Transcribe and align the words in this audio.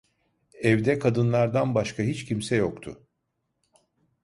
Evde 0.61 0.99
kadınlardan 0.99 1.75
başka 1.75 2.03
hiç 2.03 2.25
kimse 2.25 2.55
yoktu. 2.55 3.07